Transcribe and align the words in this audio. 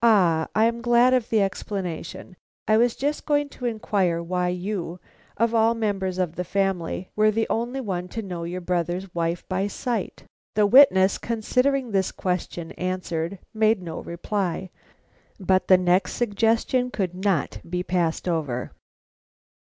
"Ah! 0.00 0.48
I 0.54 0.64
am 0.64 0.80
glad 0.80 1.12
of 1.12 1.28
the 1.28 1.42
explanation! 1.42 2.36
I 2.66 2.78
was 2.78 2.96
just 2.96 3.26
going 3.26 3.50
to 3.50 3.66
inquire 3.66 4.22
why 4.22 4.48
you, 4.48 4.98
of 5.36 5.54
all 5.54 5.74
members 5.74 6.16
of 6.16 6.36
the 6.36 6.44
family, 6.44 7.10
were 7.14 7.30
the 7.30 7.46
only 7.50 7.82
one 7.82 8.08
to 8.16 8.22
know 8.22 8.44
your 8.44 8.62
brother's 8.62 9.14
wife 9.14 9.46
by 9.46 9.66
sight." 9.66 10.24
The 10.54 10.64
witness, 10.64 11.18
considering 11.18 11.90
this 11.90 12.12
question 12.12 12.72
answered, 12.80 13.40
made 13.52 13.82
no 13.82 14.00
reply. 14.00 14.70
But 15.38 15.68
the 15.68 15.76
next 15.76 16.14
suggestion 16.14 16.90
could 16.90 17.14
not 17.14 17.60
be 17.68 17.82
passed 17.82 18.26
over. 18.26 18.72